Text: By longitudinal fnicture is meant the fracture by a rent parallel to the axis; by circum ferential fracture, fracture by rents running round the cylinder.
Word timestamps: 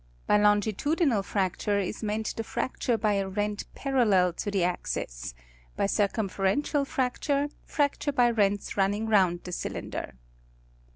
By 0.25 0.37
longitudinal 0.39 1.21
fnicture 1.21 1.79
is 1.85 2.01
meant 2.01 2.35
the 2.35 2.43
fracture 2.43 2.97
by 2.97 3.13
a 3.13 3.27
rent 3.27 3.65
parallel 3.75 4.33
to 4.33 4.49
the 4.49 4.63
axis; 4.63 5.35
by 5.77 5.85
circum 5.85 6.27
ferential 6.27 6.87
fracture, 6.87 7.49
fracture 7.65 8.11
by 8.11 8.31
rents 8.31 8.75
running 8.75 9.05
round 9.05 9.43
the 9.43 9.51
cylinder. 9.51 10.15